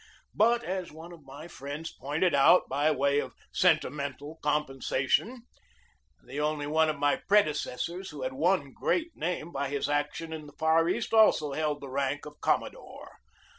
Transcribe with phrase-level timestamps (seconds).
[0.33, 5.43] But, as one of my friends pointed out, by way of a sentimental compensation,
[6.23, 10.47] the only one of my predecessors who had won great name by his action in
[10.47, 13.15] the Far East also held the rank of commodore.